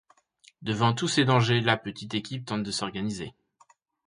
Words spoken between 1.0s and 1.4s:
ces